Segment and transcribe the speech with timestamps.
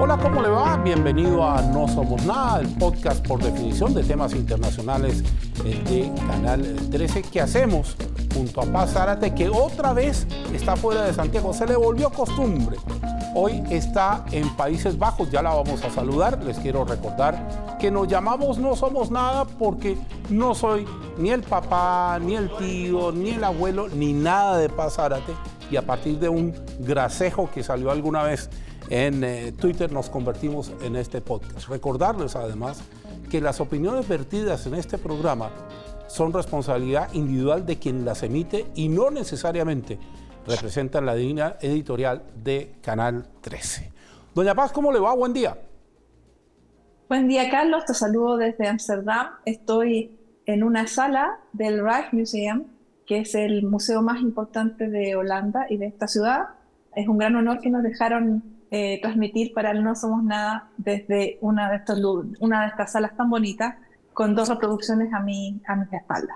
[0.00, 0.76] Hola, ¿cómo le va?
[0.76, 5.24] Bienvenido a No Somos Nada, el podcast por definición de temas internacionales
[5.64, 7.96] de Canal 13 que hacemos
[8.32, 11.52] junto a Paz Zárate, que otra vez está fuera de Santiago.
[11.52, 12.76] Se le volvió costumbre.
[13.34, 16.44] Hoy está en Países Bajos, ya la vamos a saludar.
[16.44, 19.98] Les quiero recordar que nos llamamos No Somos Nada porque
[20.30, 20.86] no soy
[21.18, 25.32] ni el papá, ni el tío, ni el abuelo, ni nada de Paz Zárate.
[25.72, 28.48] Y a partir de un gracejo que salió alguna vez
[28.90, 31.68] en eh, Twitter nos convertimos en este podcast.
[31.68, 32.82] Recordarles además
[33.30, 35.50] que las opiniones vertidas en este programa
[36.06, 39.98] son responsabilidad individual de quien las emite y no necesariamente
[40.46, 43.92] representan la línea editorial de Canal 13.
[44.34, 45.14] Doña Paz, ¿cómo le va?
[45.14, 45.58] Buen día.
[47.08, 47.84] Buen día, Carlos.
[47.84, 49.28] Te saludo desde Amsterdam.
[49.44, 52.64] Estoy en una sala del Rijksmuseum,
[53.06, 56.48] que es el museo más importante de Holanda y de esta ciudad.
[56.94, 61.38] Es un gran honor que nos dejaron eh, transmitir para el No Somos Nada desde
[61.40, 61.98] una de, estas,
[62.40, 63.76] una de estas salas tan bonitas
[64.12, 66.34] con dos reproducciones a mi, a mi espalda.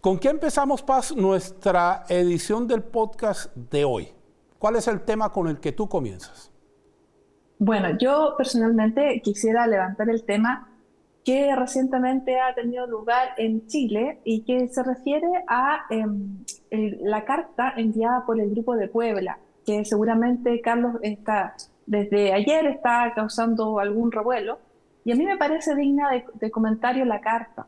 [0.00, 4.08] ¿Con qué empezamos, Paz, nuestra edición del podcast de hoy?
[4.58, 6.52] ¿Cuál es el tema con el que tú comienzas?
[7.58, 10.68] Bueno, yo personalmente quisiera levantar el tema
[11.24, 17.74] que recientemente ha tenido lugar en Chile y que se refiere a em, la carta
[17.76, 21.54] enviada por el Grupo de Puebla que seguramente Carlos está
[21.90, 24.60] desde ayer está causando algún revuelo.
[25.04, 26.08] Y a mí me parece digna
[26.40, 27.66] de, comentario la carta,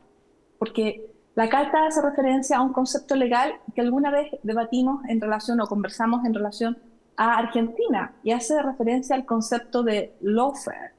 [0.57, 5.59] porque la carta hace referencia a un concepto legal que alguna vez debatimos en relación
[5.59, 6.77] o conversamos en relación
[7.17, 10.93] a Argentina y hace referencia al concepto de lawfare,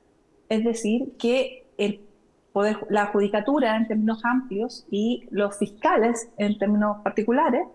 [0.51, 2.01] es decir, que el
[2.53, 7.67] poder, la judicatura en términos amplios y los fiscales en términos particulares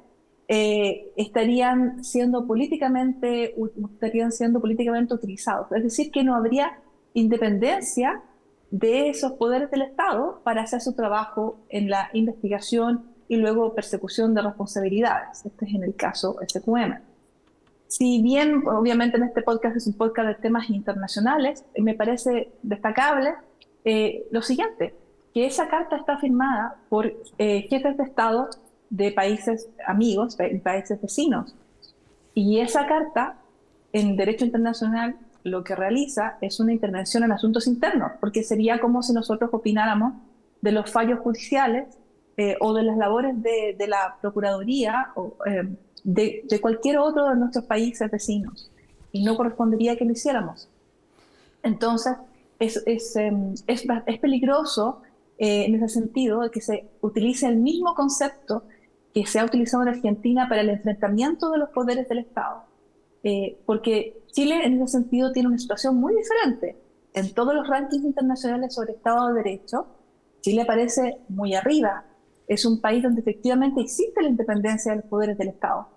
[0.52, 3.54] eh, estarían, siendo políticamente,
[3.94, 5.72] estarían siendo políticamente utilizados.
[5.72, 6.80] Es decir, que no habría
[7.14, 8.24] independencia
[8.72, 14.34] de esos poderes del Estado para hacer su trabajo en la investigación y luego persecución
[14.34, 15.46] de responsabilidades.
[15.46, 16.96] Este es en el caso SQM.
[17.88, 23.36] Si bien, obviamente, en este podcast es un podcast de temas internacionales, me parece destacable
[23.86, 24.96] eh, lo siguiente,
[25.32, 28.50] que esa carta está firmada por eh, jefes de Estado
[28.90, 31.56] de países amigos, países vecinos.
[32.34, 33.38] Y esa carta
[33.92, 39.02] en derecho internacional lo que realiza es una intervención en asuntos internos, porque sería como
[39.04, 40.14] si nosotros opináramos
[40.62, 41.88] de los fallos judiciales
[42.38, 47.66] eh, o de las labores de, la Procuraduría o eh, de, cualquier otro de nuestros
[47.66, 48.72] países vecinos.
[49.12, 50.70] Y no correspondería que lo hiciéramos.
[51.64, 52.16] Entonces,
[52.60, 53.56] es, es, em,
[54.22, 55.02] peligroso
[55.38, 58.64] eh, en ese sentido de que se utilice el mismo concepto
[59.14, 62.64] que se ha utilizado en Argentina para el enfrentamiento de los poderes del Estado.
[63.24, 66.78] Eh, porque Chile en ese sentido tiene una situación muy diferente.
[67.14, 69.88] En todos los rankings internacionales sobre Estado de Derecho,
[70.42, 72.06] Chile aparece muy arriba.
[72.48, 75.88] Es un país donde efectivamente existe la independencia de los poderes del Estado.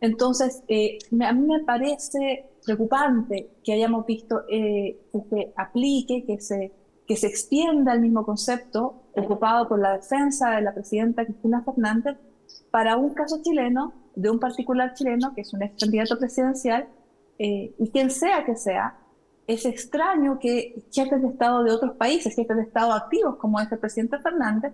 [0.00, 6.40] Entonces, eh, a mí me parece preocupante que hayamos visto eh, que se aplique, que
[6.40, 6.72] se,
[7.06, 12.16] que se extienda el mismo concepto ocupado por la defensa de la presidenta Cristina Fernández
[12.70, 16.88] para un caso chileno, de un particular chileno, que es un ex candidato presidencial,
[17.38, 18.96] eh, y quien sea que sea,
[19.46, 23.70] es extraño que jefes de Estado de otros países, jefes de Estado activos como es
[23.72, 24.72] el presidente Fernández,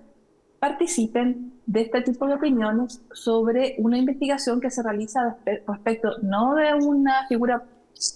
[0.59, 5.37] participen de este tipo de opiniones sobre una investigación que se realiza
[5.67, 7.65] respecto no de una figura,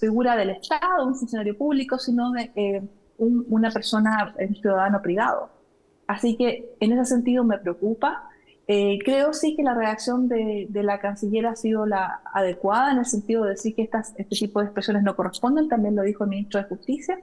[0.00, 2.82] figura del Estado, un funcionario público, sino de eh,
[3.18, 5.50] una persona, un ciudadano privado.
[6.06, 8.29] Así que en ese sentido me preocupa
[8.72, 13.04] eh, creo sí que la reacción de, la canciller ha sido la adecuada en el
[13.04, 16.30] sentido de decir que estas, este tipo de expresiones no corresponden, también lo dijo el
[16.30, 17.18] ministro de Justicia,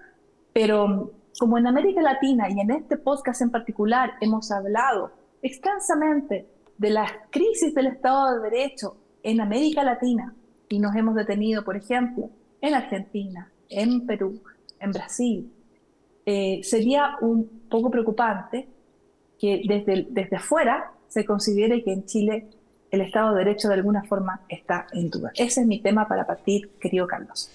[0.51, 6.89] pero como en América Latina y en este podcast en particular hemos hablado extensamente de
[6.89, 10.35] la crisis del Estado de Derecho en América Latina
[10.67, 12.29] y nos hemos detenido, por ejemplo,
[12.59, 14.41] en Argentina, en Perú,
[14.81, 15.49] en Brasil,
[16.25, 18.67] eh, sería un poco preocupante
[19.39, 22.49] que desde, desde afuera se considere que en Chile
[22.91, 25.31] el Estado de Derecho de alguna forma está en duda.
[25.35, 27.49] Ese es mi tema para partir, querido Carlos.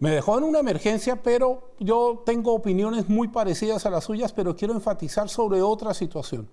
[0.00, 4.54] Me dejó en una emergencia, pero yo tengo opiniones muy parecidas a las suyas, pero
[4.54, 6.48] quiero enfatizar sobre otra situación.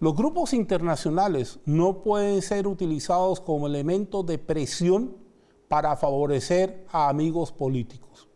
[0.00, 5.16] Los grupos internacionales no pueden ser utilizados como elemento de presión
[5.66, 8.28] para favorecer a amigos políticos.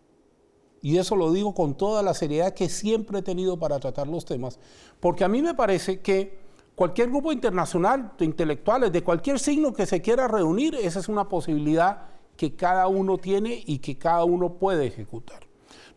[0.80, 4.24] Y eso lo digo con toda la seriedad que siempre he tenido para tratar los
[4.24, 4.58] temas,
[4.98, 6.40] porque a mí me parece que
[6.74, 11.28] Cualquier grupo internacional de intelectuales de cualquier signo que se quiera reunir, esa es una
[11.28, 15.40] posibilidad que cada uno tiene y que cada uno puede ejecutar.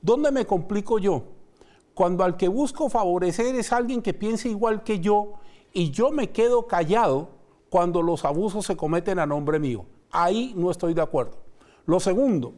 [0.01, 1.23] ¿Dónde me complico yo?
[1.93, 5.35] Cuando al que busco favorecer es alguien que piense igual que yo
[5.73, 7.29] y yo me quedo callado
[7.69, 9.85] cuando los abusos se cometen a nombre mío.
[10.11, 11.37] Ahí no estoy de acuerdo.
[11.85, 12.53] Lo segundo,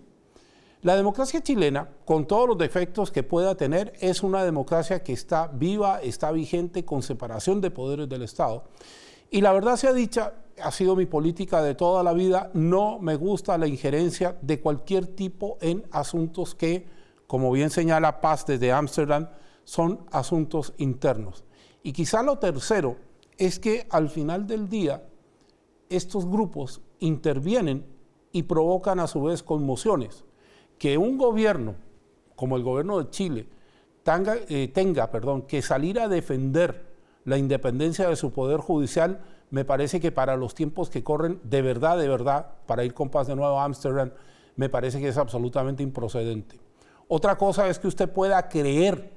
[0.84, 5.48] la democracia chilena, con todos los defectos que pueda tener, es una democracia que está
[5.48, 8.66] viva, está vigente, con separación de poderes del Estado.
[9.32, 13.16] Y la verdad sea dicha, ha sido mi política de toda la vida, no me
[13.16, 16.86] gusta la injerencia de cualquier tipo en asuntos que,
[17.26, 19.30] como bien señala Paz desde Ámsterdam,
[19.64, 21.44] son asuntos internos.
[21.82, 22.98] Y quizá lo tercero
[23.40, 25.04] es que al final del día
[25.90, 27.84] estos grupos intervienen
[28.32, 30.27] y provocan a su vez conmociones
[30.78, 31.76] que un gobierno
[32.38, 33.48] como el gobierno de Chile
[34.04, 35.10] tenga, eh, tenga
[35.48, 36.86] que salir a defender
[37.26, 39.20] la independencia de su poder judicial,
[39.50, 43.10] me parece que para los tiempos que corren, de verdad, de verdad, para ir con
[43.10, 44.12] paz de nuevo a Ámsterdam,
[44.56, 46.60] me parece que es absolutamente improcedente.
[47.08, 49.14] Otra cosa es que usted pueda creer,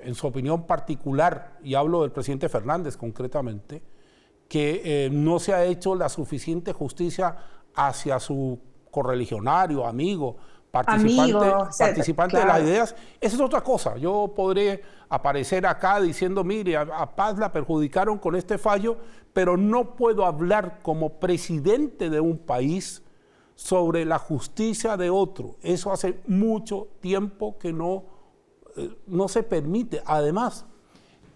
[0.00, 3.82] en su opinión particular, y hablo del presidente Fernández concretamente,
[4.48, 7.36] que eh, no se ha hecho la suficiente justicia
[7.74, 8.58] hacia su
[8.96, 10.36] correligionario, amigo,
[10.70, 12.96] participante, participante de las ideas.
[13.20, 13.98] Esa es otra cosa.
[13.98, 18.96] Yo podré aparecer acá diciendo, mire, a, Paz la perjudicaron con este fallo,
[19.34, 23.02] pero no puedo hablar como presidente de un país
[23.54, 25.56] sobre la justicia de otro.
[25.60, 28.04] Eso hace mucho tiempo que no,
[28.78, 30.00] eh, no se permite.
[30.06, 30.64] Además,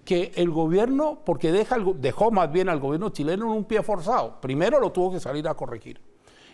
[0.07, 4.41] que el gobierno, porque deja, dejó más bien al gobierno chileno en un pie forzado.
[4.41, 6.01] Primero lo tuvo que salir a corregir.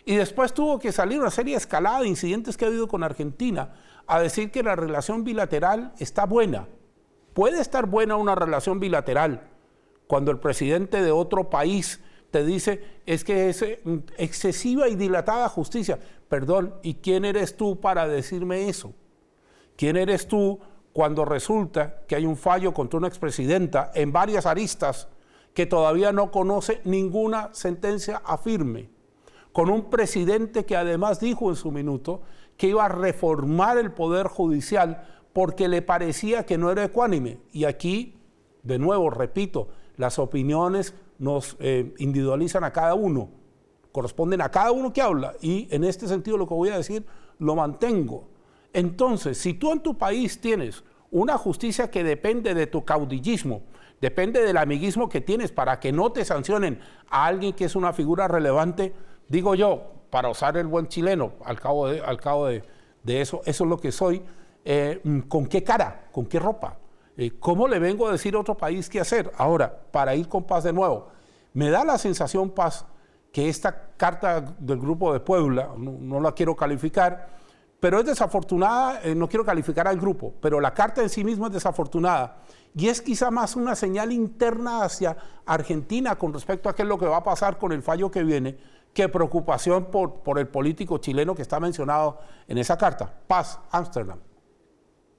[0.09, 3.75] Y después tuvo que salir una serie escalada de incidentes que ha habido con Argentina
[4.07, 6.69] a decir que la relación bilateral está buena.
[7.35, 9.51] Puede estar buena una relación bilateral
[10.07, 12.01] cuando el presidente de otro país
[12.31, 13.83] te dice es que es eh,
[14.17, 15.99] excesiva y dilatada justicia.
[16.29, 18.95] Perdón, ¿y quién eres tú para decirme eso?
[19.77, 20.61] ¿Quién eres tú
[20.93, 25.09] cuando resulta que hay un fallo contra una expresidenta en varias aristas
[25.53, 28.95] que todavía no conoce ninguna sentencia afirme?
[29.57, 32.21] Con un presidente que además dijo en su minuto
[32.59, 37.39] que iba a reformar el poder judicial porque le parecía que no era ecuánime.
[37.55, 38.19] Y aquí,
[38.65, 43.31] de nuevo, repito, las opiniones nos eh, individualizan a cada uno,
[43.93, 45.33] corresponden a cada uno que habla.
[45.41, 47.07] Y en este sentido lo que voy a decir
[47.39, 48.29] lo mantengo.
[48.75, 53.63] Entonces, si tú en tu país tienes una justicia que depende de tu caudillismo,
[54.03, 56.79] depende del amiguismo que tienes para que no te sancionen
[57.09, 58.93] a alguien que es una figura relevante,
[59.29, 62.63] digo yo, para usar el buen chileno, al cabo de, al cabo de,
[63.05, 64.23] eso, eso es lo que soy,
[64.65, 66.09] eh, ¿con qué cara?
[66.13, 66.79] ¿Con qué ropa?
[67.17, 69.33] Eh, ¿Cómo le vengo a decir a otro país qué hacer?
[69.37, 71.09] Ahora, para ir con paz de nuevo,
[71.55, 72.87] me da la sensación, paz,
[73.33, 77.29] que esta carta del Grupo de Puebla, no, la quiero calificar,
[77.81, 81.49] pero es desafortunada, eh, no quiero calificar al grupo, pero la carta en sí misma
[81.49, 82.39] es desafortunada.
[82.75, 86.99] Y es quizá más una señal interna hacia Argentina con respecto a qué es lo
[86.99, 88.59] que va a pasar con el fallo que viene,
[88.97, 93.13] qué preocupación por, por el político chileno que está mencionado en esa carta.
[93.27, 94.19] Paz, Ámsterdam.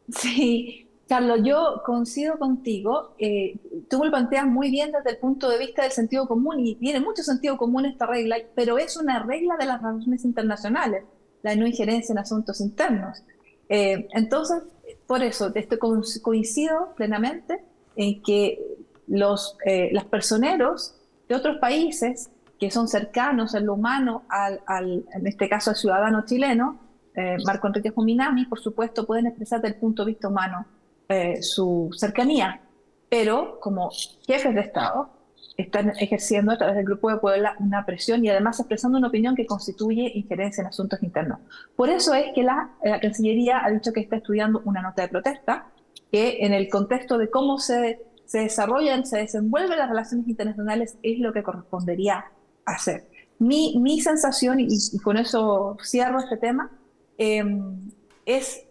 [0.10, 3.14] Sí, Carlos, yo coincido contigo.
[3.20, 3.56] Eh,
[3.88, 7.00] tú lo planteas muy bien desde el punto de vista del sentido común y tiene
[7.00, 11.04] mucho sentido común esta regla, pero es una regla de las relaciones internacionales,
[11.44, 13.22] la no injerencia en asuntos internos.
[13.70, 14.64] Eh, entonces,
[15.06, 17.64] por eso, esto coincido plenamente
[17.96, 18.60] en que
[19.06, 20.96] los, eh, los personeros
[21.30, 26.26] de otros países que son cercanos en lo humano al, en este caso al ciudadano
[26.26, 26.80] chileno,
[27.16, 30.66] eh, Marco Enrique Juminami, por supuesto, pueden expresar desde el punto de vista humano
[31.10, 32.62] eh, su cercanía,
[33.10, 33.90] pero como
[34.26, 35.10] jefes de Estado
[35.56, 39.36] están ejerciendo a través del Grupo de Puebla una presión y además expresando una opinión
[39.36, 41.40] que constituye injerencia en asuntos internos.
[41.76, 45.08] Por eso es que la, la Cancillería ha dicho que está estudiando una nota de
[45.08, 45.68] protesta
[46.12, 51.20] que en el contexto de cómo se, se desarrollan, se desenvuelven las relaciones internacionales es
[51.20, 52.26] lo que correspondería
[52.68, 53.08] hacer.
[53.40, 54.68] Mi, mi sensación, y,
[55.04, 56.70] con eso cierro este tema,
[57.18, 57.92] em,
[58.26, 58.64] es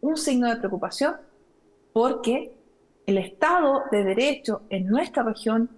[0.00, 1.16] un signo de preocupación
[1.92, 2.52] porque
[3.06, 5.70] el Estado de Derecho en nuestra región,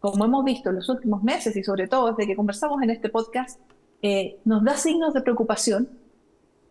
[0.00, 3.08] como hemos visto en los últimos meses y sobre todo desde que conversamos en este
[3.08, 3.60] podcast,
[4.02, 5.88] eh, nos da signos de preocupación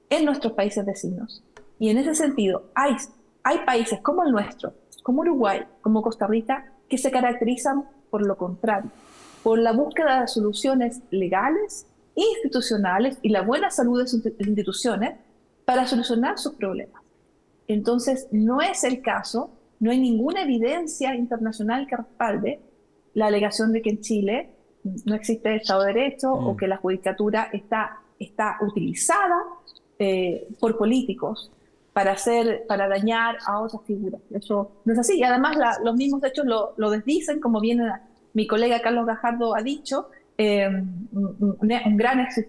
[0.10, 1.44] en nuestros países vecinos.
[1.80, 2.96] Y en ese sentido, hay,
[3.44, 8.38] hay países como el nuestro, como Uruguay, como Costa Rica, que se caracterizan por lo
[8.38, 8.92] contrario
[9.48, 15.14] por la búsqueda de soluciones legales, institucionales y la buena salud de sus instituciones
[15.64, 17.02] para solucionar sus problemas.
[17.70, 22.60] Entonces, no es el caso, no hay ninguna evidencia internacional que respalde
[23.14, 24.50] la alegación de que en Chile
[25.06, 26.58] no existe Estado de Derecho o mm.
[26.58, 29.42] que la judicatura está, está utilizada
[29.98, 31.54] eh, por políticos
[31.94, 34.20] para hacer, para dañar a otras figuras.
[34.30, 35.18] Eso no es así.
[35.18, 37.80] Y además los mismos hechos lo, lo desdicen, como bien
[38.34, 42.46] mi colega Carlos Gajardo ha dicho, eh, un, gran ex,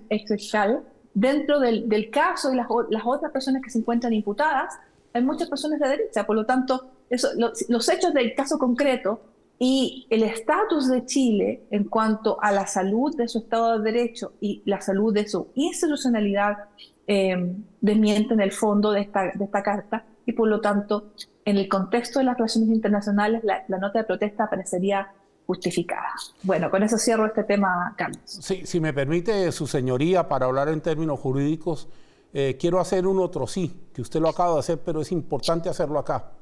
[1.15, 4.79] dentro del, del, caso y las, las, otras personas que se encuentran imputadas,
[5.13, 6.27] hay muchas personas de derecha.
[6.27, 9.21] Por lo tanto, eso, los hechos del caso concreto
[9.59, 14.33] y el estatus de Chile en cuanto a la salud de su Estado de Derecho
[14.41, 16.69] y la salud de su institucionalidad
[17.07, 21.13] eh, desmienten el fondo de esta, de esta carta y por lo tanto
[21.45, 25.11] en el contexto de las relaciones internacionales la, nota de protesta parecería
[25.49, 26.13] justificada.
[26.43, 28.21] Bueno, con eso cierro este tema, Carlos.
[28.27, 31.89] Sí, si me permite, su señoría, para hablar en términos jurídicos,
[32.35, 35.71] eh, quiero hacer un otro sí, que usted lo acaba de hacer, pero es importante
[35.71, 36.33] hacerlo acá.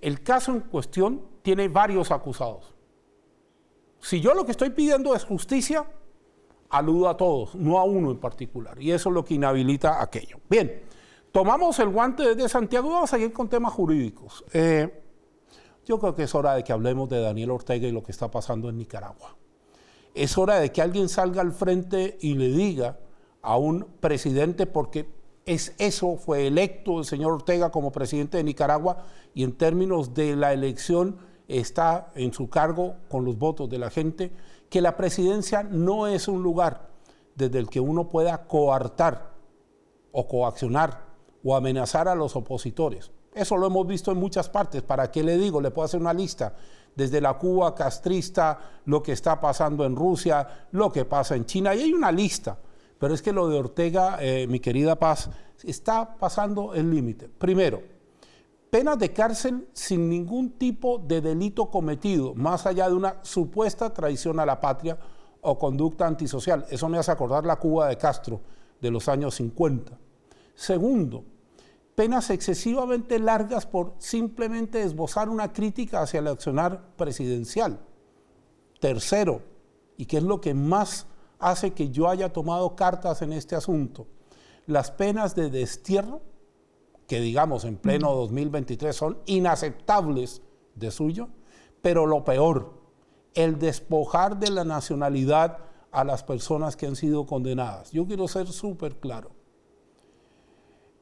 [0.00, 2.74] El caso en cuestión tiene varios acusados.
[4.00, 5.86] Si yo lo que estoy pidiendo es justicia,
[6.70, 8.82] aludo a todos, no a uno en particular.
[8.82, 10.38] Y eso es lo que inhabilita aquello.
[10.50, 10.82] Bien,
[11.30, 14.44] tomamos el guante desde Santiago y vamos a seguir con temas jurídicos.
[14.52, 15.05] Eh,
[15.86, 18.28] yo creo que es hora de que hablemos de Daniel Ortega y lo que está
[18.28, 19.36] pasando en Nicaragua.
[20.14, 22.98] Es hora de que alguien salga al frente y le diga
[23.40, 25.08] a un presidente, porque
[25.44, 30.34] es eso, fue electo el señor Ortega como presidente de Nicaragua y en términos de
[30.34, 34.32] la elección está en su cargo con los votos de la gente,
[34.68, 36.88] que la presidencia no es un lugar
[37.36, 39.34] desde el que uno pueda coartar
[40.10, 41.04] o coaccionar
[41.44, 43.12] o amenazar a los opositores.
[43.36, 44.82] Eso lo hemos visto en muchas partes.
[44.82, 45.60] ¿Para qué le digo?
[45.60, 46.54] Le puedo hacer una lista.
[46.94, 51.74] Desde la Cuba castrista, lo que está pasando en Rusia, lo que pasa en China.
[51.74, 52.58] Y hay una lista.
[52.98, 55.28] Pero es que lo de Ortega, eh, mi querida Paz,
[55.64, 57.28] está pasando el límite.
[57.28, 57.82] Primero,
[58.70, 64.40] penas de cárcel sin ningún tipo de delito cometido, más allá de una supuesta traición
[64.40, 64.98] a la patria
[65.42, 66.64] o conducta antisocial.
[66.70, 68.40] Eso me hace acordar la Cuba de Castro
[68.80, 69.92] de los años 50.
[70.54, 71.22] Segundo,
[71.96, 77.80] penas excesivamente largas por simplemente esbozar una crítica hacia el accionar presidencial.
[78.78, 79.42] Tercero,
[79.96, 81.06] y que es lo que más
[81.38, 84.06] hace que yo haya tomado cartas en este asunto,
[84.66, 86.20] las penas de destierro
[87.06, 90.42] que digamos en pleno 2023 son inaceptables
[90.74, 91.28] de suyo,
[91.80, 92.74] pero lo peor,
[93.34, 95.58] el despojar de la nacionalidad
[95.92, 97.90] a las personas que han sido condenadas.
[97.92, 99.35] Yo quiero ser súper claro.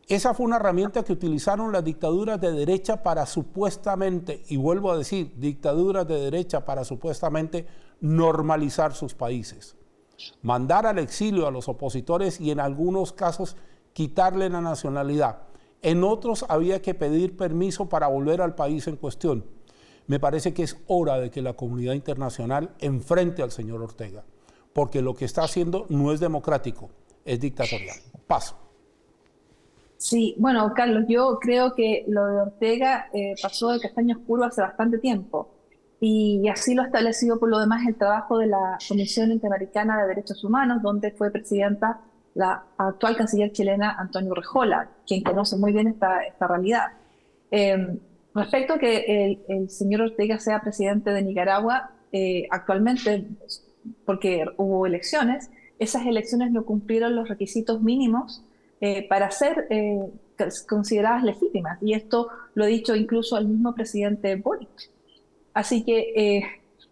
[0.08, 4.98] Esa fue una herramienta que utilizaron las dictaduras de derecha para supuestamente, y vuelvo a
[4.98, 7.66] decir, dictaduras de derecha para supuestamente
[8.00, 9.76] normalizar sus países.
[10.42, 13.56] Mandar al exilio a los opositores y en algunos casos
[13.92, 15.38] quitarle la nacionalidad
[15.84, 19.44] en otros había que pedir permiso para volver al país en cuestión.
[20.06, 24.24] Me parece que es hora de que la comunidad internacional enfrente al señor Ortega,
[24.72, 26.88] porque lo que está haciendo no es democrático,
[27.26, 27.98] es dictatorial.
[28.26, 28.63] Paso.
[30.04, 34.60] Sí, bueno, Carlos, yo creo que lo de Ortega eh, pasó de castaño oscuro hace
[34.60, 35.48] bastante tiempo
[35.98, 40.08] y así lo ha establecido por lo demás el trabajo de la Comisión Interamericana de
[40.08, 42.02] Derechos Humanos, donde fue presidenta
[42.34, 46.88] la actual canciller chilena Antonio Rejola, quien conoce muy bien esta, esta realidad.
[47.50, 47.98] Eh,
[48.34, 53.26] respecto a que el, señor Ortega sea presidente de Nicaragua, eh, actualmente,
[54.04, 58.44] porque hubo elecciones, esas elecciones no cumplieron los requisitos mínimos
[58.84, 59.66] eh, para ser
[60.68, 61.78] consideradas legítimas.
[61.82, 64.90] Y esto lo ha dicho incluso el mismo presidente Boric.
[65.54, 66.42] Así que,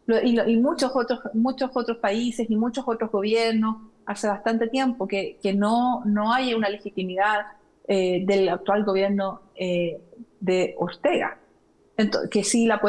[0.07, 5.39] y, y, muchos, otros, muchos otros países y muchos otros gobiernos hace bastante tiempo que,
[5.43, 7.47] que no, no hay una legitimidad
[7.89, 10.01] eh, del actual gobierno eh,
[10.41, 11.37] de Ortega,
[12.31, 12.81] que sí la,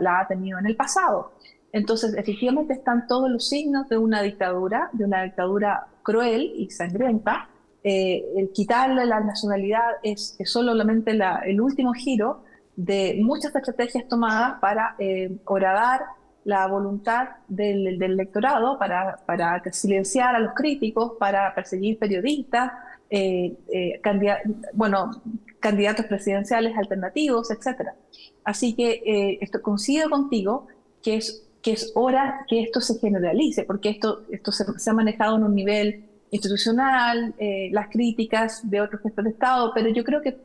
[0.00, 1.32] la, ha tenido en el pasado.
[1.72, 7.48] Entonces, efectivamente están todos los signos de una dictadura, de una dictadura cruel y sangrienta.
[7.88, 11.12] Eh, el quitarle la nacionalidad es, solamente
[11.44, 12.42] el último giro
[12.74, 14.96] de muchas estrategias tomadas para
[15.44, 16.00] horadar
[16.46, 22.70] la voluntad del, electorado para, silenciar a los críticos, para perseguir periodistas,
[23.10, 24.00] eh, eh,
[24.72, 25.22] bueno,
[25.58, 27.88] candidatos presidenciales alternativos, etc.
[28.44, 30.68] Así que eh, esto coincido contigo
[31.02, 35.38] que es, que es hora que esto se generalice, porque esto, esto se, ha manejado
[35.38, 37.34] en un nivel institucional,
[37.70, 40.36] las críticas de otros jefes de Estado, pero yo creo que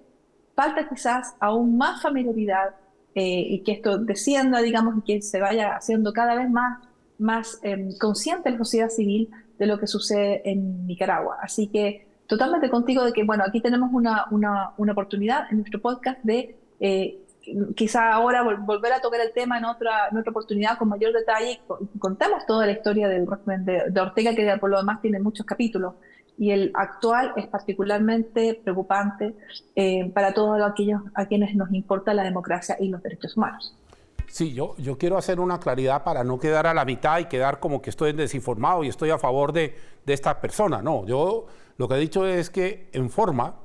[0.55, 2.75] falta quizás aún más familiaridad
[3.13, 6.79] eh, y que esto descienda, digamos, y que se vaya haciendo cada vez más,
[7.17, 11.37] más eh, consciente la sociedad civil de lo que sucede en Nicaragua.
[11.41, 15.81] Así que totalmente contigo de que, bueno, aquí tenemos una, una, una oportunidad en nuestro
[15.81, 17.19] podcast de eh,
[17.75, 21.61] quizá ahora volver a tocar el tema en otra, en otra oportunidad con mayor detalle.
[21.99, 25.95] Contamos toda la historia del régimen de, Ortega, que por lo demás tiene muchos capítulos.
[26.37, 29.35] y el actual es particularmente preocupante
[29.75, 33.75] eh, para todos aquellos a quienes nos importa la democracia y los derechos humanos.
[34.27, 37.59] Sí, yo, yo quiero hacer una claridad para no quedar a la mitad y quedar
[37.59, 40.81] como que estoy desinformado y estoy a favor de, de esta persona.
[40.81, 43.55] No, yo lo que he dicho es que en forma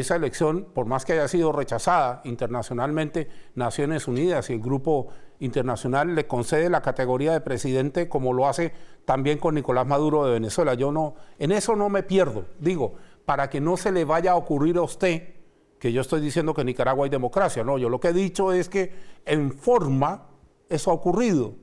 [0.00, 5.08] esa elección, por más que haya sido rechazada internacionalmente, Naciones Unidas y el grupo
[5.38, 8.72] internacional le concede la categoría de presidente como lo hace
[9.04, 10.74] también con Nicolás Maduro de Venezuela.
[10.74, 14.36] Yo no, en eso no me pierdo, digo, para que no se le vaya a
[14.36, 15.34] ocurrir a usted
[15.78, 18.52] que yo estoy diciendo que en Nicaragua hay democracia, no, yo lo que he dicho
[18.52, 18.92] es que
[19.26, 20.26] en forma
[20.68, 21.54] eso ha ocurrido.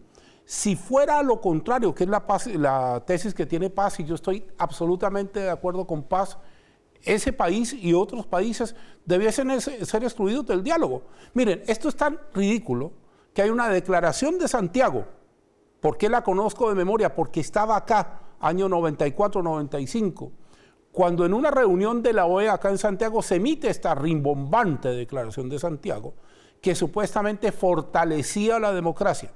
[0.45, 2.23] Si fuera lo contrario, que es la,
[2.55, 6.37] la tesis que tiene Paz, y yo estoy absolutamente de acuerdo con Paz,
[7.03, 11.03] ese país y otros países debiesen ser excluidos del diálogo.
[11.33, 12.91] Miren, esto es tan ridículo
[13.33, 15.05] que hay una declaración de Santiago.
[15.79, 17.15] ¿Por qué la conozco de memoria?
[17.15, 20.31] Porque estaba acá, año 94-95,
[20.91, 25.49] cuando en una reunión de la OEA acá en Santiago se emite esta rimbombante declaración
[25.49, 26.13] de Santiago,
[26.61, 29.31] que supuestamente fortalecía la democracia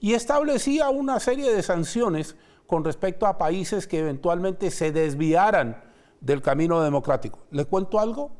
[0.00, 5.87] y establecía una serie de sanciones con respecto a países que eventualmente se desviaran
[6.20, 7.40] del camino democrático.
[7.50, 8.32] ¿Le cuento algo?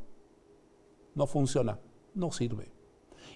[1.15, 1.79] No funciona,
[2.15, 2.71] no sirve.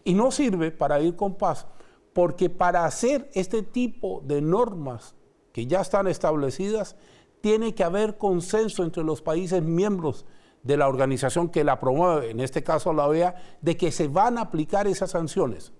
[0.04, 1.66] Y no sirve para ir con paz,
[2.12, 5.14] porque para hacer este tipo de normas
[5.52, 6.96] que ya están establecidas,
[7.40, 10.24] tiene que haber consenso entre los países miembros
[10.62, 14.38] de la organización que la promueve, en este caso la OEA, de que se van
[14.38, 15.72] a aplicar esas sanciones.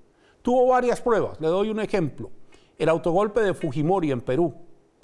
[0.43, 2.31] Tuvo varias pruebas, le doy un ejemplo.
[2.79, 4.55] El autogolpe de Fujimori en Perú,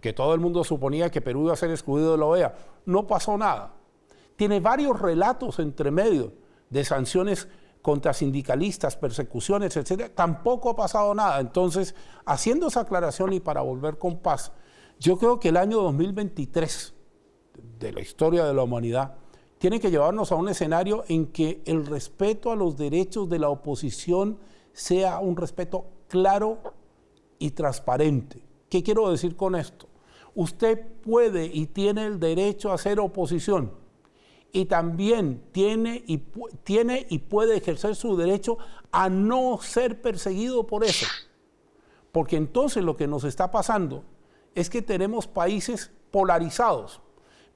[0.01, 2.55] que todo el mundo suponía que Perú iba a ser excluido de la OEA,
[2.87, 3.75] no pasó nada.
[4.37, 6.33] Tiene varios relatos entre medio
[6.71, 7.49] de sanciones
[7.83, 11.41] contra sindicalistas, persecuciones, etcétera, tampoco ha pasado nada.
[11.41, 11.95] Entonces,
[12.27, 14.53] haciendo esa aclaración y para volver con paz,
[15.01, 16.95] yo creo que el año 2023
[17.79, 19.15] de la historia de la humanidad
[19.59, 23.49] tiene que llevarnos a un escenario en que el respeto a los derechos de la
[23.49, 24.39] oposición
[24.73, 26.59] sea un respeto claro
[27.39, 28.48] y transparente.
[28.69, 29.89] ¿Qué quiero decir con esto?
[30.35, 33.73] Usted puede y tiene el derecho a hacer oposición
[34.53, 36.19] y también tiene y,
[36.65, 38.59] tiene y puede ejercer su derecho
[38.93, 41.07] a no ser perseguido por eso.
[42.13, 44.05] Porque entonces lo que nos está pasando
[44.55, 47.01] es que tenemos países polarizados,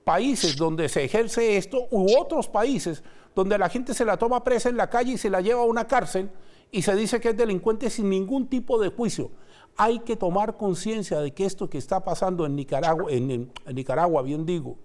[0.05, 3.03] países donde se ejerce esto u otros países
[3.35, 5.67] donde la gente se la toma presa en la calle y se la lleva a
[5.67, 6.31] una cárcel
[6.71, 9.31] y se dice que es delincuente sin ningún tipo de juicio
[9.77, 14.45] hay que tomar conciencia de que esto que está pasando en Nicaragua, en, Nicaragua, bien
[14.45, 14.77] digo,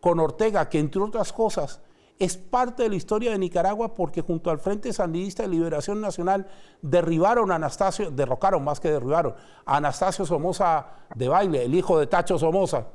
[0.00, 1.80] con Ortega, que entre otras cosas
[2.18, 6.48] es parte de la historia de Nicaragua porque junto al Frente Sandinista de Liberación Nacional
[6.82, 9.34] derribaron a Anastasio, derrocaron más que derribaron,
[9.64, 12.86] a Anastasio Somoza de Baile, el hijo de Tacho Somoza,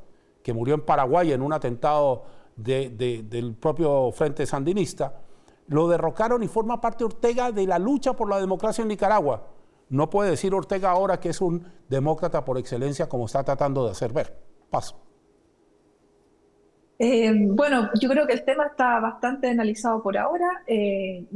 [0.42, 5.22] que murió en Paraguay en un atentado del propio Frente Sandinista,
[5.68, 9.53] lo derrocaron y forma parte Ortega de la lucha por la democracia en Nicaragua.
[9.94, 13.92] No puede decir Ortega ahora que es un demócrata por excelencia como está tratando de
[13.92, 14.36] hacer ver.
[14.72, 15.00] Paso.
[16.98, 21.28] Eh, bueno, yo creo que el tema está bastante analizado por ahora eh,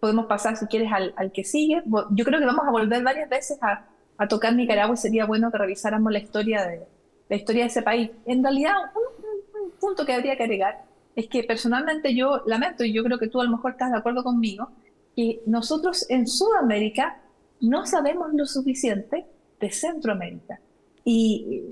[0.00, 1.82] podemos pasar, si quieres, al, que sigue.
[2.12, 3.86] Yo creo que vamos a volver varias veces a,
[4.26, 6.80] tocar Nicaragua y sería bueno que revisáramos la historia de,
[7.28, 8.10] la historia de ese país.
[8.24, 10.82] En realidad, un, un punto que habría que agregar
[11.14, 13.98] es que personalmente yo lamento, y yo creo que tú a lo mejor estás de
[13.98, 14.70] acuerdo conmigo,
[15.14, 17.20] que nosotros en Sudamérica
[17.60, 19.26] no sabemos lo suficiente
[19.60, 20.60] de Centroamérica.
[21.04, 21.62] Y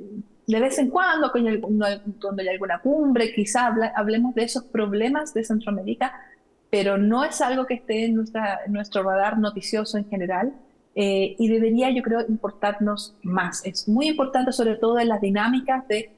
[0.47, 6.13] de vez en cuando, cuando hay alguna cumbre, quizá hablemos de esos problemas de Centroamérica,
[6.71, 8.15] pero no es algo que esté en,
[8.69, 10.55] nuestro radar noticioso en general.
[10.97, 13.65] Eh, y debería, yo creo, importarnos más.
[13.65, 16.13] Es muy importante, sobre todo en las dinámicas de,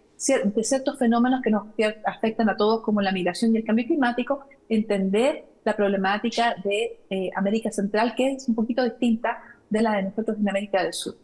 [0.45, 1.69] de ciertos fenómenos que nos
[2.05, 7.31] afectan a todos, como la migración y el cambio climático, entender la problemática de eh,
[7.35, 11.17] América Central, que es un poquito distinta de la de nosotros en América del Sur.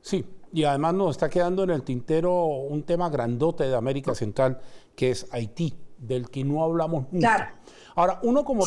[0.00, 4.60] Sí, y además nos está quedando en el tintero un tema grandote de América Central,
[4.94, 7.56] que es Haití, del que no hablamos nunca.
[7.94, 8.64] Ahora, uno como,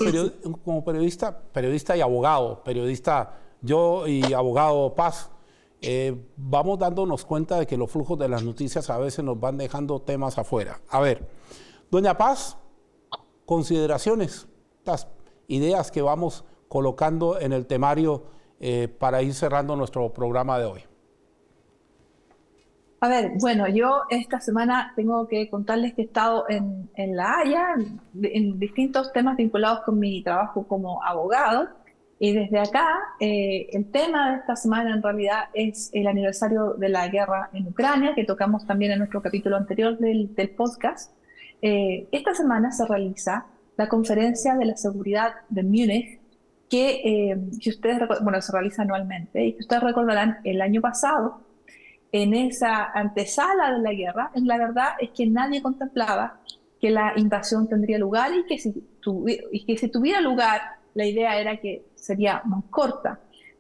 [0.64, 5.30] como periodista, periodista y abogado, periodista yo y abogado Paz,
[5.82, 9.58] eh, vamos dándonos cuenta de que los flujos de las noticias a veces nos van
[9.58, 10.82] dejando temas afuera.
[10.90, 11.28] A ver,
[11.92, 12.58] doña Paz,
[13.46, 14.48] consideraciones,
[14.86, 15.08] las
[15.48, 18.24] ideas que vamos colocando en el temario
[18.60, 20.82] eh, para ir cerrando nuestro programa de hoy?
[23.00, 27.40] A ver, bueno, yo esta semana tengo que contarles que he estado en, en La
[27.40, 27.76] Haya,
[28.24, 31.70] en, distintos temas vinculados con mi trabajo como abogado,
[32.20, 32.88] Y desde acá,
[33.20, 37.68] eh, el tema de esta semana en realidad es el aniversario de la guerra en
[37.68, 41.12] Ucrania, que tocamos también en nuestro capítulo anterior del, podcast.
[41.62, 43.46] Eh, esta semana se realiza
[43.78, 46.20] la conferencia de la seguridad de Múnich,
[46.70, 51.42] que, eh, si ustedes, bueno, se realiza anualmente, y que ustedes recordarán el año pasado,
[52.12, 56.40] en esa antesala de la guerra, la verdad es que nadie contemplaba
[56.80, 58.84] que la invasión tendría lugar y que si,
[59.52, 60.62] y que si tuviera lugar,
[60.94, 63.20] la idea era que sería muy corta.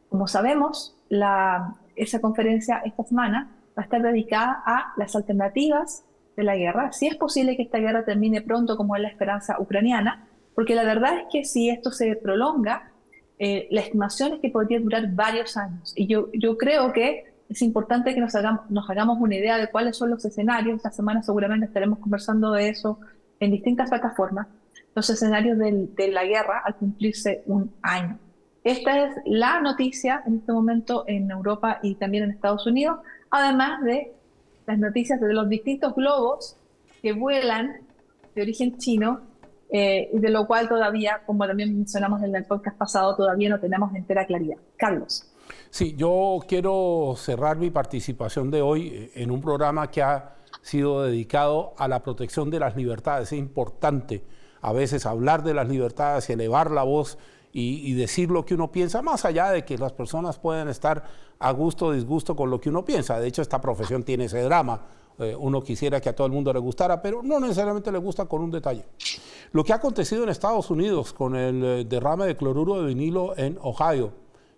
[0.09, 6.03] Como sabemos, la, esa conferencia esta semana va a estar dedicada a las alternativas
[6.35, 9.59] de la guerra, si es posible que esta guerra termine pronto como es la esperanza
[9.59, 12.91] ucraniana, porque la verdad es que si esto se prolonga,
[13.39, 15.93] eh, la estimación es que podría durar varios años.
[15.95, 19.69] Y yo, yo creo que es importante que nos hagamos, nos hagamos una idea de
[19.69, 20.77] cuáles son los escenarios.
[20.77, 22.99] Esta semana seguramente estaremos conversando de eso
[23.39, 24.47] en distintas plataformas,
[24.95, 28.17] los escenarios de la guerra al cumplirse un año.
[28.67, 33.81] Esta es la noticia en este momento en Europa y también en Estados Unidos, además
[33.81, 34.11] de
[34.65, 36.57] las noticias de los distintos globos
[37.01, 37.77] que vuelan
[38.35, 39.21] de origen chino,
[39.69, 43.59] eh, y de lo cual todavía, como también mencionamos en el podcast pasado, todavía no
[43.59, 44.57] tenemos entera claridad.
[44.77, 45.29] Carlos.
[45.69, 51.03] Sí, yo quiero cerrar mi participación de hoy eh, en un programa que ha sido
[51.03, 53.31] dedicado a la protección de las libertades.
[53.31, 54.23] Es importante
[54.61, 57.17] a veces hablar de las libertades y elevar la voz
[57.53, 61.05] y, decir lo que uno piensa, más allá de que las personas pueden estar
[61.39, 63.19] a gusto o disgusto con lo que uno piensa.
[63.19, 64.81] De hecho, esta profesión tiene ese drama.
[65.19, 68.25] Eh, uno quisiera que a todo el mundo le gustara, pero no necesariamente le gusta
[68.25, 68.85] con un detalle.
[69.51, 73.35] Lo que ha acontecido en Estados Unidos con el eh, derrame de cloruro de vinilo
[73.37, 74.11] en Ohio,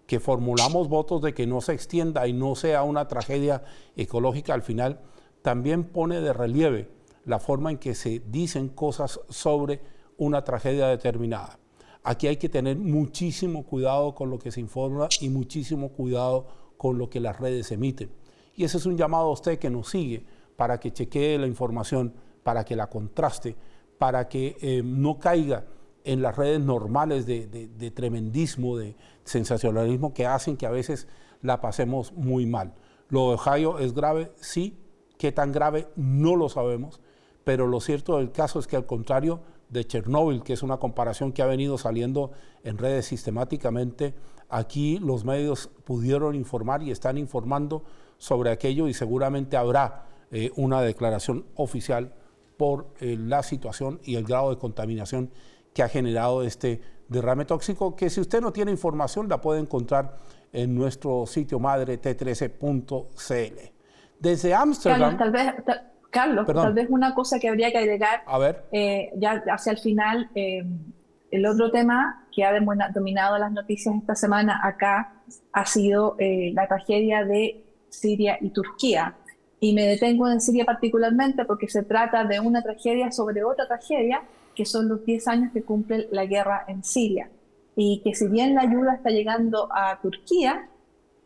[0.06, 3.64] que formulamos votos de que no se extienda y no sea una tragedia
[3.96, 5.00] ecológica al final,
[5.42, 6.90] también pone de relieve
[7.26, 9.82] la forma en que se dicen cosas sobre
[10.18, 11.60] una tragedia determinada.
[12.04, 16.98] Aquí hay que tener muchísimo cuidado con lo que se informa y muchísimo cuidado con
[16.98, 18.10] lo que las redes emiten.
[18.56, 20.26] Y ese es un llamado a usted que nos sigue
[20.60, 23.56] para que chequee la información, para que la contraste,
[23.98, 25.64] para que eh, no caiga
[26.04, 31.08] en las redes normales de, tremendismo, de sensacionalismo que hacen que a veces
[31.42, 32.74] la pasemos muy mal.
[33.08, 34.78] Lo de Ohio es grave, sí.
[35.18, 35.88] ¿Qué tan grave?
[35.96, 37.00] No lo sabemos.
[37.46, 41.32] Pero lo cierto del caso es que al contrario de Chernóbil, que es una comparación
[41.32, 42.32] que ha venido saliendo
[42.66, 44.14] en redes sistemáticamente,
[44.50, 47.86] aquí los medios pudieron informar y están informando
[48.18, 52.14] sobre aquello y seguramente habrá eh, una declaración oficial
[52.56, 55.32] por eh, la situación y el grado de contaminación
[55.74, 60.18] que ha generado este derrame tóxico, que si usted no tiene información la puede encontrar
[60.54, 63.72] en nuestro sitio madre t13.cl.
[64.20, 65.18] Desde Ámsterdam...
[65.18, 65.78] Carlos, tal vez,
[66.12, 68.66] Carlos tal vez una cosa que habría que agregar, A ver.
[68.72, 72.52] Eh, ya hacia el final, el otro tema que ha
[72.94, 75.14] dominado las noticias esta semana acá
[75.54, 79.16] ha sido la tragedia de Siria y Turquía.
[79.60, 84.22] Y me detengo en Siria particularmente porque se trata de una tragedia sobre otra tragedia
[84.56, 87.30] que son los 10 años que cumple la guerra en Siria.
[87.76, 90.68] Y que si bien la ayuda está llegando a Turquía,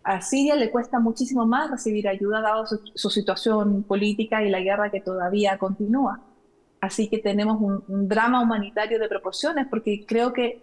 [0.04, 4.91] a Siria le cuesta muchísimo más recibir ayuda dado su, situación política y la guerra
[4.91, 6.19] que todavía continúa.
[6.82, 10.62] Así que tenemos un, drama humanitario de proporciones, porque creo que,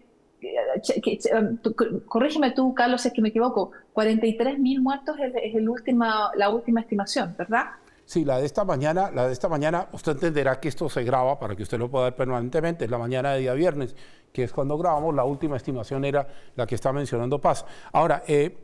[2.06, 7.34] corrígeme tú, Carlos, es que me equivoco, 43.000 muertos es, el última, la última estimación,
[7.38, 7.66] ¿verdad?
[8.04, 11.38] Sí, la de esta mañana, la de esta mañana, usted entenderá que esto se graba
[11.38, 13.94] para que usted lo pueda ver permanentemente, es la mañana de día viernes,
[14.32, 17.64] que es cuando grabamos, la última estimación era la que está mencionando Paz.
[17.92, 18.56] Ahora, eh,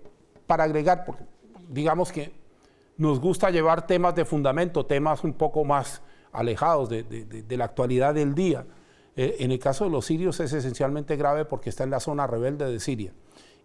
[0.46, 1.04] para agregar,
[1.68, 2.32] digamos que
[2.98, 6.02] nos gusta llevar temas de fundamento, temas un poco más
[6.32, 8.64] alejados de, la actualidad del día.
[9.16, 12.26] Eh, en el caso de los sirios es esencialmente grave porque está en la zona
[12.26, 13.12] rebelde de Siria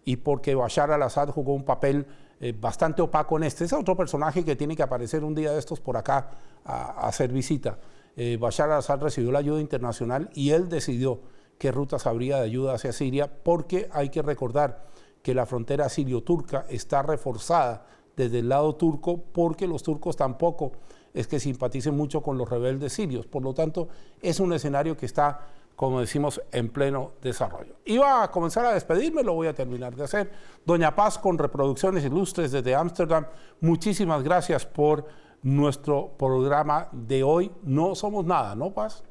[0.04, 2.06] y porque Bashar al-Assad jugó un papel
[2.40, 3.64] eh, bastante opaco en este.
[3.64, 6.30] Es otro personaje que tiene que aparecer un día de estos por acá
[6.64, 7.78] a, hacer visita.
[8.16, 11.20] Eh, Bashar al-Assad recibió la ayuda internacional y él decidió
[11.58, 14.86] qué rutas habría de ayuda hacia Siria, porque hay que recordar
[15.22, 17.86] que la frontera sirio-turca está reforzada
[18.16, 20.72] desde el lado turco, porque los turcos tampoco
[21.14, 23.26] es que simpaticen mucho con los rebeldes sirios.
[23.26, 23.88] Por lo tanto,
[24.20, 25.46] es un escenario que está
[25.76, 27.74] como decimos, en pleno desarrollo.
[27.84, 30.30] Iba a comenzar a despedirme, lo voy a terminar de hacer.
[30.64, 33.26] Doña Paz con Reproducciones Ilustres desde Ámsterdam,
[33.60, 35.06] muchísimas gracias por
[35.42, 37.50] nuestro programa de hoy.
[37.64, 39.02] No somos nada, ¿no, Paz?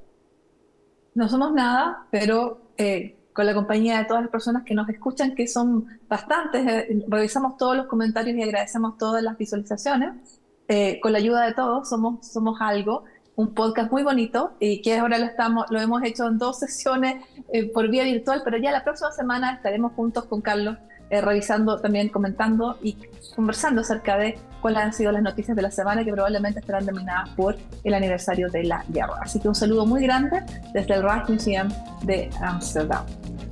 [1.13, 5.35] No somos nada, pero eh, con la compañía de todas las personas que nos escuchan,
[5.35, 10.40] que son bastantes, eh, revisamos todos los comentarios y agradecemos todas las visualizaciones.
[10.73, 13.03] Eh, con la ayuda de todos somos, somos algo
[13.35, 17.25] un podcast muy bonito y que ahora lo, estamos, lo hemos hecho en dos sesiones
[17.51, 20.77] eh, por vía virtual, pero ya la próxima semana estaremos juntos con Carlos
[21.11, 22.97] eh, revisando, también comentando y
[23.35, 27.29] conversando acerca de cuáles han sido las noticias de la semana que probablemente estarán dominadas
[27.31, 29.19] por el aniversario de la guerra.
[29.21, 30.41] Así que un saludo muy grande
[30.73, 31.69] desde el Rijksmuseum
[32.03, 33.05] de Amsterdam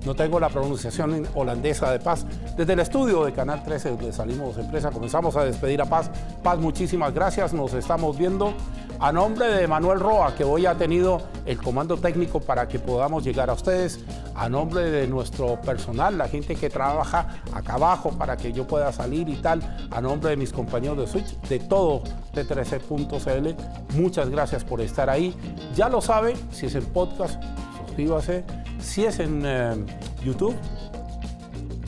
[0.05, 2.25] no tengo la pronunciación holandesa de Paz.
[2.57, 6.09] Desde el estudio de Canal 13, donde salimos de empresa, comenzamos a despedir a Paz.
[6.41, 8.53] Paz, muchísimas gracias, nos estamos viendo.
[9.01, 13.23] A nombre de Manuel Roa, que hoy ha tenido el comando técnico para que podamos
[13.23, 14.03] llegar a ustedes,
[14.35, 18.91] a nombre de nuestro personal, la gente que trabaja acá abajo para que yo pueda
[18.91, 24.65] salir y tal, a nombre de mis compañeros de Switch, de todo T13.cl, muchas gracias
[24.65, 25.33] por estar ahí.
[25.75, 27.41] Ya lo sabe, si es en podcast,
[27.77, 28.43] suscríbase
[28.81, 29.85] si es en eh,
[30.25, 30.57] YouTube,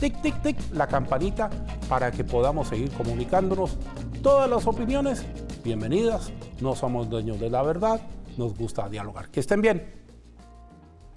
[0.00, 1.50] tic, tic, tic, la campanita
[1.90, 3.76] para que podamos seguir comunicándonos.
[4.22, 5.26] Todas las opiniones,
[5.62, 6.32] bienvenidas.
[6.62, 8.00] No somos dueños de la verdad,
[8.38, 9.28] nos gusta dialogar.
[9.30, 10.01] Que estén bien.